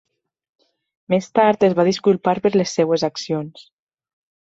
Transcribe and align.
Més 1.13 1.27
tard 1.39 1.65
es 1.67 1.75
va 1.79 1.85
disculpar 1.89 2.33
per 2.47 2.51
les 2.61 2.73
seves 2.79 3.05
accions. 3.09 3.67